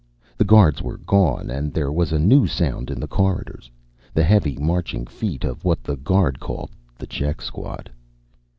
The 0.35 0.45
guards 0.45 0.81
were 0.81 0.97
gone, 0.97 1.51
and 1.51 1.71
there 1.75 1.91
was 1.91 2.11
a 2.11 2.17
new 2.17 2.47
sound 2.47 2.89
in 2.89 2.99
the 2.99 3.05
corridors: 3.07 3.69
the 4.15 4.23
heavy 4.23 4.57
marching 4.57 5.05
feet 5.05 5.43
of 5.43 5.63
what 5.63 5.83
the 5.83 5.95
guard 5.95 6.39
called 6.39 6.71
the 6.97 7.05
check 7.05 7.39
squad. 7.39 7.87